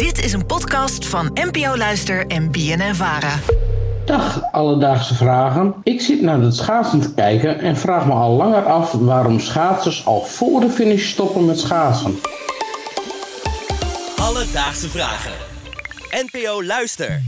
[0.00, 3.38] Dit is een podcast van NPO Luister en BNN Vara.
[4.04, 5.74] Dag alledaagse vragen.
[5.82, 10.06] Ik zit naar het schaatsen te kijken en vraag me al langer af waarom schaatsers
[10.06, 12.20] al voor de finish stoppen met schaatsen.
[14.16, 15.32] Alledaagse vragen.
[16.10, 17.22] NPO Luister.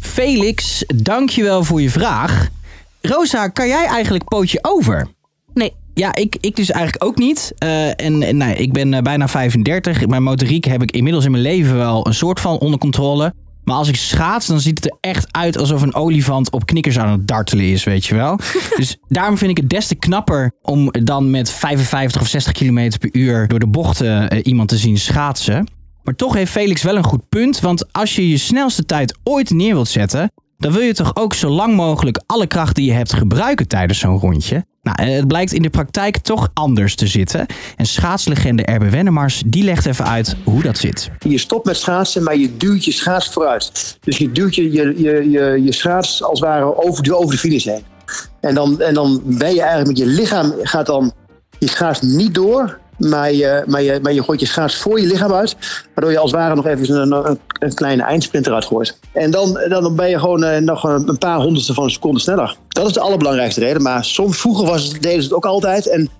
[0.00, 2.48] Felix, dankjewel voor je vraag.
[3.00, 5.08] Rosa, kan jij eigenlijk pootje over?
[5.94, 7.52] Ja, ik, ik dus eigenlijk ook niet.
[7.58, 10.06] Eh, en en nou, ik ben eh, bijna 35.
[10.06, 13.34] Mijn motoriek heb ik inmiddels in mijn leven wel een soort van onder controle.
[13.64, 16.98] Maar als ik schaats, dan ziet het er echt uit alsof een olifant op knikkers
[16.98, 18.38] aan het dartelen is, weet je wel.
[18.76, 22.90] dus daarom vind ik het des te knapper om dan met 55 of 60 km
[22.98, 25.68] per uur door de bochten eh, iemand te zien schaatsen.
[26.02, 29.50] Maar toch heeft Felix wel een goed punt, want als je je snelste tijd ooit
[29.50, 32.92] neer wilt zetten, dan wil je toch ook zo lang mogelijk alle kracht die je
[32.92, 34.64] hebt gebruiken tijdens zo'n rondje.
[34.82, 37.46] Nou, eh, het blijkt in de praktijk toch anders te zitten.
[37.76, 41.10] En schaatslegende Erbe Wennemars, die legt even uit hoe dat zit.
[41.18, 43.96] Je stopt met schaatsen, maar je duwt je schaats vooruit.
[44.00, 47.38] Dus je duwt je, je, je, je, je schaats als het ware over, over de
[47.38, 47.84] finish heen.
[48.40, 51.12] En dan, en dan ben je eigenlijk met je lichaam, gaat dan
[51.58, 55.06] je schaats niet door, maar je, maar, je, maar je gooit je schaats voor je
[55.06, 55.56] lichaam uit.
[55.94, 58.98] Waardoor je als het ware nog even een, een, kleine eindsprint eruit gooit.
[59.12, 62.20] En dan, dan ben je gewoon eh, nog een, een paar honderdste van een seconde
[62.20, 62.56] sneller.
[62.68, 63.82] Dat is de allerbelangrijkste reden.
[63.82, 65.88] Maar soms vroeger was het, deden ze het ook altijd.
[65.88, 66.10] En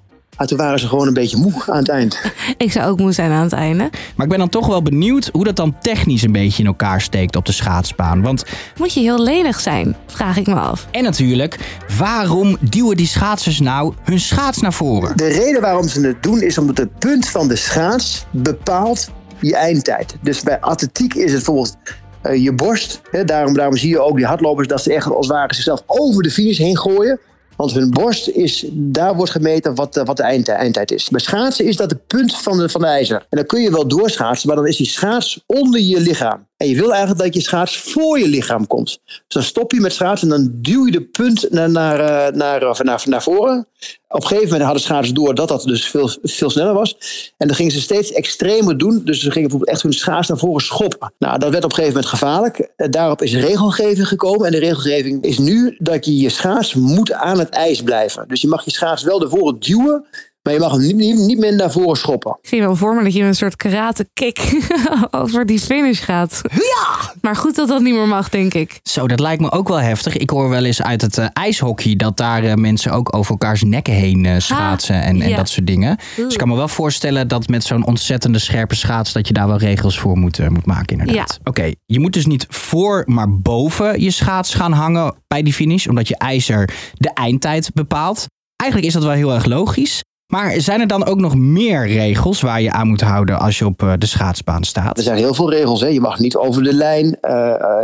[0.43, 2.21] maar toen waren ze gewoon een beetje moe aan het eind.
[2.57, 3.91] Ik zou ook moe zijn aan het einde.
[4.17, 7.01] Maar ik ben dan toch wel benieuwd hoe dat dan technisch een beetje in elkaar
[7.01, 8.23] steekt op de schaatsbaan.
[8.23, 8.45] Want
[8.77, 10.87] Moet je heel lenig zijn, vraag ik me af.
[10.91, 11.59] En natuurlijk,
[11.99, 15.17] waarom duwen die schaatsers nou hun schaats naar voren?
[15.17, 19.57] De reden waarom ze het doen is omdat het punt van de schaats bepaalt je
[19.57, 20.17] eindtijd.
[20.23, 21.77] Dus bij atletiek is het bijvoorbeeld
[22.23, 23.01] uh, je borst.
[23.11, 25.83] Hè, daarom, daarom zie je ook die hardlopers dat ze echt als het ware zichzelf
[25.87, 27.21] over de finish heen gooien.
[27.63, 31.09] Want hun borst is, daar wordt gemeten wat, wat de eind, eindtijd is.
[31.09, 33.17] Bij schaatsen is dat het punt van de, van de ijzer.
[33.17, 36.47] En dan kun je wel doorschaatsen, maar dan is die schaats onder je lichaam.
[36.57, 39.01] En je wil eigenlijk dat je schaats voor je lichaam komt.
[39.05, 41.99] Dus dan stop je met schaatsen en dan duw je de punt naar, naar,
[42.37, 43.67] naar, naar, naar voren.
[44.13, 46.97] Op een gegeven moment hadden schaatsers door dat dat dus veel, veel sneller was.
[47.37, 49.03] En dan gingen ze steeds extremer doen.
[49.05, 51.13] Dus ze gingen bijvoorbeeld echt hun schaats naar voren schoppen.
[51.19, 52.73] Nou, dat werd op een gegeven moment gevaarlijk.
[52.77, 54.47] Daarop is regelgeving gekomen.
[54.47, 58.29] En de regelgeving is nu dat je je schaats moet aan het ijs blijven.
[58.29, 60.05] Dus je mag je schaats wel ervoor duwen.
[60.43, 62.39] Maar je mag hem niet, niet, niet meer naar voren schoppen.
[62.43, 64.69] Ik zie wel voor me dat je een soort karate kick
[65.11, 66.41] over die finish gaat.
[66.51, 67.13] Ja!
[67.21, 68.81] Maar goed dat dat niet meer mag, denk ik.
[68.83, 70.17] Zo, dat lijkt me ook wel heftig.
[70.17, 73.63] Ik hoor wel eens uit het uh, ijshockey dat daar uh, mensen ook over elkaars
[73.63, 75.97] nekken heen uh, schaatsen ha, en, en dat soort dingen.
[76.17, 79.47] Dus ik kan me wel voorstellen dat met zo'n ontzettende scherpe schaats dat je daar
[79.47, 81.33] wel regels voor moet, moet maken inderdaad.
[81.33, 81.39] Ja.
[81.39, 85.53] Oké, okay, je moet dus niet voor, maar boven je schaats gaan hangen bij die
[85.53, 88.27] finish, omdat je ijzer de eindtijd bepaalt.
[88.57, 90.03] Eigenlijk is dat wel heel erg logisch.
[90.33, 93.67] Maar zijn er dan ook nog meer regels waar je aan moet houden als je
[93.67, 94.97] op de schaatsbaan staat?
[94.97, 95.81] Er zijn heel veel regels.
[95.81, 95.87] Hè.
[95.87, 97.05] Je mag niet over de lijn.
[97.07, 97.13] Uh,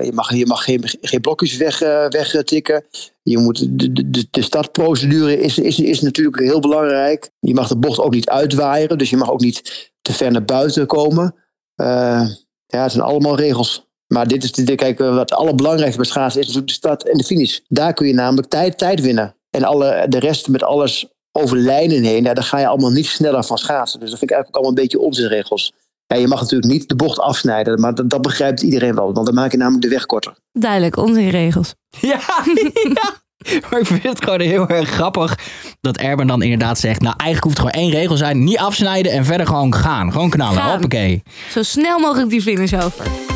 [0.03, 2.85] je, mag, je mag geen, geen blokjes weg, wegtikken.
[3.23, 7.31] Je moet, de, de, de startprocedure is, is, is natuurlijk heel belangrijk.
[7.41, 8.99] Je mag de bocht ook niet uitwaaieren.
[8.99, 11.35] Dus je mag ook niet te ver naar buiten komen.
[11.75, 13.87] Ja, het zijn allemaal regels.
[14.07, 17.19] Maar dit is de, kijk, wat het allerbelangrijkste bij schaatsen is natuurlijk de start en
[17.19, 17.59] de finish.
[17.67, 19.37] Daar kun je namelijk tijd, tijd winnen.
[19.51, 21.07] En alle, de rest met alles
[21.39, 24.01] over lijnen heen, ja, dan ga je allemaal niet sneller van schaatsen.
[24.01, 25.73] Dus dat vind ik eigenlijk ook allemaal een beetje onzinregels.
[26.07, 29.27] Ja, je mag natuurlijk niet de bocht afsnijden, maar dat, dat begrijpt iedereen wel, want
[29.27, 30.35] dan maak je namelijk de weg korter.
[30.53, 31.75] Duidelijk, onzinregels.
[32.01, 32.21] Ja,
[32.95, 33.15] ja.
[33.71, 35.39] Maar ik vind het gewoon heel erg grappig
[35.81, 37.01] dat Erben dan inderdaad zegt...
[37.01, 38.45] nou, eigenlijk hoeft er gewoon één regel zijn.
[38.45, 40.13] Niet afsnijden en verder gewoon gaan.
[40.13, 40.71] Gewoon knallen, Gaan.
[40.71, 41.23] hoppakee.
[41.51, 43.28] Zo snel mogelijk die finish over.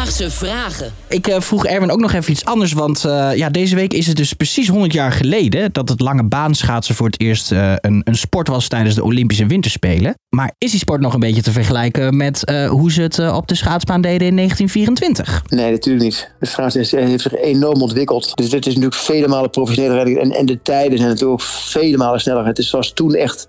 [0.00, 0.92] Alledaagse vragen.
[1.08, 4.06] Ik eh, vroeg Erwin ook nog even iets anders, want eh, ja, deze week is
[4.06, 8.00] het dus precies 100 jaar geleden dat het lange baanschaatsen voor het eerst eh, een,
[8.04, 10.14] een sport was tijdens de Olympische Winterspelen.
[10.28, 13.48] Maar is die sport nog een beetje te vergelijken met eh, hoe ze het op
[13.48, 15.42] de schaatsbaan deden in 1924?
[15.48, 16.30] Nee, natuurlijk niet.
[16.38, 18.36] De schaatsen is- heeft zich enorm ontwikkeld.
[18.36, 20.18] Dus dit is natuurlijk vele malen professioneler.
[20.18, 22.46] En, en de tijden zijn natuurlijk ook vele malen sneller.
[22.46, 23.48] Het is zoals toen echt,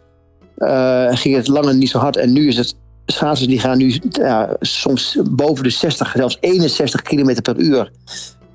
[0.57, 2.17] eh, ging het langer niet zo hard.
[2.17, 2.75] En nu is het,
[3.05, 7.91] schaatsers die gaan nu ja, soms boven de 60, zelfs 61 km per uur.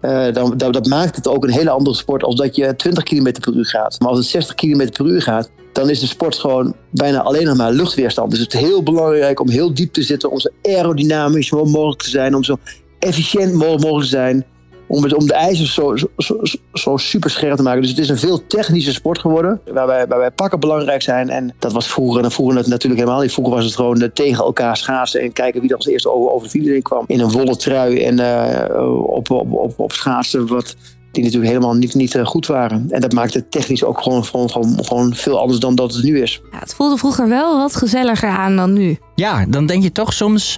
[0.01, 3.05] Eh, dan, dat, dat maakt het ook een hele andere sport als dat je 20
[3.05, 4.01] km per uur gaat.
[4.01, 7.45] Maar als het 60 km per uur gaat, dan is de sport gewoon bijna alleen
[7.45, 8.31] nog maar luchtweerstand.
[8.31, 12.11] Dus het is heel belangrijk om heel diep te zitten, om zo aerodynamisch mogelijk te
[12.11, 12.57] zijn, om zo
[12.99, 14.45] efficiënt mogelijk te zijn.
[14.89, 16.41] Om, het, om de ijzers zo, zo, zo,
[16.73, 17.81] zo super scherp te maken.
[17.81, 19.61] Dus het is een veel technische sport geworden.
[19.73, 21.31] Waarbij, waarbij pakken belangrijk zijn.
[21.31, 22.25] En dat was vroeger.
[22.25, 23.33] En vroeger dat natuurlijk helemaal niet.
[23.33, 25.21] Vroeger was het gewoon eh, tegen elkaar schaatsen.
[25.21, 27.05] En kijken wie er als eerste over, over de finish heen kwam.
[27.07, 28.03] In een wollen trui.
[28.03, 30.47] En eh, op, op, op, op schaatsen.
[30.47, 30.77] Wat,
[31.17, 32.87] die natuurlijk helemaal niet, niet eh, goed waren.
[32.89, 36.05] En dat maakte het technisch ook gewoon, gewoon, gewoon, gewoon veel anders dan dat het
[36.05, 36.41] nu is.
[36.53, 38.99] Ja, het voelde vroeger wel wat gezelliger aan dan nu.
[39.15, 40.57] Ja, dan denk je toch soms,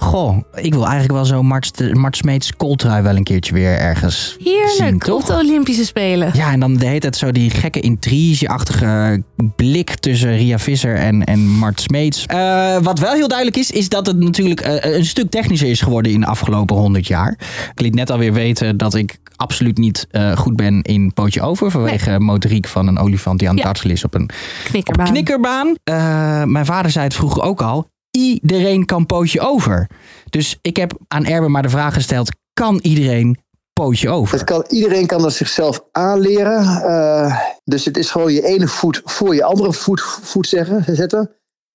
[0.00, 4.72] Goh, ik wil eigenlijk wel zo Mart, Smeets kooltrui wel een keertje weer ergens Heerlijk,
[4.76, 5.24] zien, op toch?
[5.26, 6.30] de Olympische Spelen.
[6.34, 9.22] Ja, en dan de hele tijd zo die gekke intrige-achtige
[9.56, 12.26] blik tussen Ria Visser en, en Mart Smeets.
[12.26, 15.80] Eh, wat wel heel duidelijk is, is dat het natuurlijk eh, een stuk technischer is
[15.80, 17.38] geworden in de afgelopen 100 jaar.
[17.74, 21.70] Ik liet net alweer weten dat ik absoluut niet eh, goed ben in pootje over.
[21.70, 23.70] Vanwege motoriek van een olifant die aan het Ja.
[23.70, 24.30] dartelen is op een
[24.64, 25.06] Knikkerbaan.
[25.06, 25.74] knikkerbaan.
[26.52, 27.88] Mijn vader zei het vroeger ook al.
[28.10, 29.90] Iedereen kan pootje over.
[30.30, 32.30] Dus ik heb aan Erben maar de vraag gesteld.
[32.52, 33.38] Kan iedereen
[33.72, 34.34] pootje over?
[34.38, 36.82] Het kan, iedereen kan dat zichzelf aanleren.
[36.82, 41.30] Eh, dus het is gewoon je ene voet voor je andere voet, voet zeggen, zetten.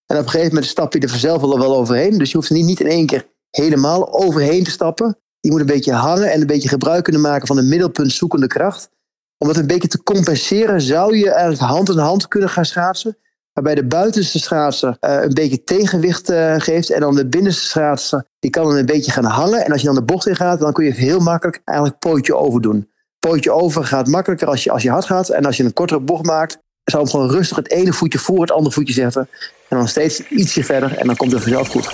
[0.06, 2.18] En op een gegeven moment stap je er vanzelf wel, wel overheen.
[2.18, 5.18] Dus je hoeft niet, niet in één keer helemaal overheen te stappen.
[5.40, 8.48] Je moet een beetje hangen en een beetje gebruik kunnen maken van de middelpunt zoekende
[8.48, 8.90] kracht.
[9.38, 13.18] Om dat een beetje te compenseren zou je eigenlijk hand in hand kunnen gaan schaatsen.
[13.56, 16.90] Waarbij de buitenste schaatser eh, een beetje tegenwicht eh, geeft.
[16.90, 19.66] En dan de binnenste schaatser die kan dan een beetje gaan hangen.
[19.66, 22.36] En als je dan de bocht in gaat, dan kun je heel makkelijk eigenlijk pootje
[22.36, 22.90] over doen.
[23.20, 25.30] Pootje over gaat makkelijker als je, als je hard gaat.
[25.30, 28.42] En als je een kortere bocht maakt, zou hem gewoon rustig het ene voetje voor
[28.42, 29.30] het andere voetje zetten.
[29.70, 31.90] En dan steeds ietsje verder en dan komt het vanzelf goed.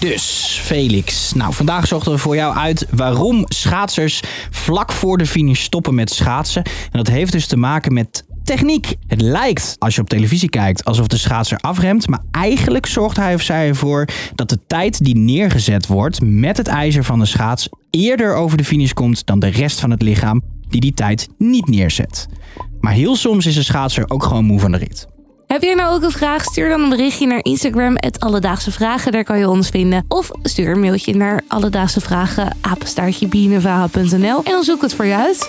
[0.00, 1.32] Dus, Felix.
[1.32, 6.10] Nou, vandaag zochten we voor jou uit waarom schaatsers vlak voor de finish stoppen met
[6.10, 6.62] schaatsen.
[6.64, 8.94] En dat heeft dus te maken met techniek.
[9.06, 12.08] Het lijkt, als je op televisie kijkt, alsof de schaatser afremt.
[12.08, 16.68] Maar eigenlijk zorgt hij of zij ervoor dat de tijd die neergezet wordt met het
[16.68, 20.42] ijzer van de schaats eerder over de finish komt dan de rest van het lichaam
[20.68, 22.26] die die tijd niet neerzet.
[22.80, 25.06] Maar heel soms is een schaatser ook gewoon moe van de rit.
[25.46, 26.44] Heb jij nou ook een vraag?
[26.44, 29.12] Stuur dan een berichtje naar Instagram, het Alledaagse Vragen.
[29.12, 30.04] Daar kan je ons vinden.
[30.08, 35.14] Of stuur een mailtje naar Alledaagse Vragen, apenstaartje en dan zoek ik het voor je
[35.14, 35.48] uit.